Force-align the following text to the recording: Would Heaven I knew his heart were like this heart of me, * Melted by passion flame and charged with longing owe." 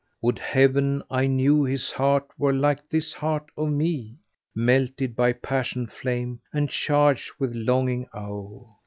Would 0.19 0.39
Heaven 0.39 1.03
I 1.11 1.27
knew 1.27 1.63
his 1.63 1.91
heart 1.91 2.25
were 2.35 2.53
like 2.53 2.89
this 2.89 3.13
heart 3.13 3.45
of 3.55 3.69
me, 3.69 4.17
* 4.37 4.55
Melted 4.67 5.15
by 5.15 5.31
passion 5.31 5.85
flame 5.85 6.41
and 6.51 6.71
charged 6.71 7.33
with 7.37 7.53
longing 7.53 8.07
owe." 8.11 8.77